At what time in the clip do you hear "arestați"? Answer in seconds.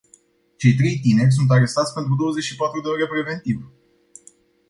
1.51-1.93